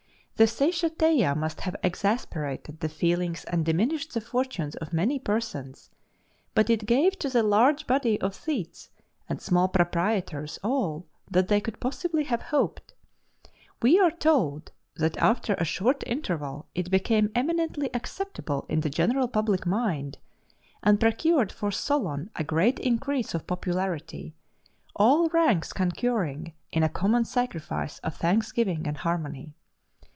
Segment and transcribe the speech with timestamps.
[0.37, 5.91] The Seisachtheia must have exasperated the feelings and diminished the fortunes of many persons;
[6.55, 8.89] but it gave to the large body of Thetes
[9.29, 12.95] and small proprietors all that they could possibly have hoped.
[13.83, 19.27] We are told that after a short interval it became eminently acceptable in the general
[19.27, 20.17] public mind,
[20.81, 24.33] and procured for Solon a great increase of popularity
[24.95, 29.53] all ranks concurring in a common sacrifice of thanksgiving and harmony.